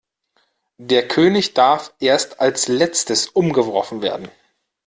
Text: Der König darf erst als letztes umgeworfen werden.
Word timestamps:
Der 0.79 1.07
König 1.07 1.53
darf 1.53 1.93
erst 1.99 2.39
als 2.41 2.67
letztes 2.67 3.27
umgeworfen 3.27 4.01
werden. 4.01 4.29